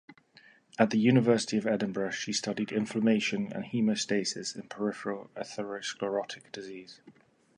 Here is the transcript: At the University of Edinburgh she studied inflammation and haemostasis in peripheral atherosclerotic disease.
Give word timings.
At 0.79 0.89
the 0.89 0.97
University 0.97 1.57
of 1.59 1.67
Edinburgh 1.67 2.09
she 2.09 2.33
studied 2.33 2.71
inflammation 2.71 3.53
and 3.53 3.63
haemostasis 3.65 4.55
in 4.55 4.63
peripheral 4.67 5.29
atherosclerotic 5.35 6.51
disease. 6.51 7.01